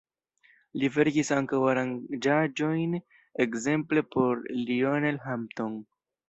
Li 0.83 0.87
verkis 0.93 1.29
ankaŭ 1.35 1.59
aranĝaĵojn 1.73 2.97
ekzemple 3.45 4.05
por 4.17 4.43
Lionel 4.63 5.23
Hampton. 5.29 5.79